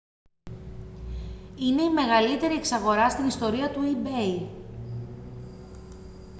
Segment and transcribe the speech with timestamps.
[1.55, 4.47] είναι η μεγαλύτερη εξαγορά στην ιστορία του ebay